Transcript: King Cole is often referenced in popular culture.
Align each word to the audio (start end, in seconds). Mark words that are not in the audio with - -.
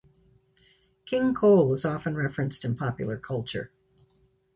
King 1.05 1.35
Cole 1.35 1.71
is 1.73 1.85
often 1.85 2.15
referenced 2.15 2.65
in 2.65 2.75
popular 2.75 3.17
culture. 3.19 3.71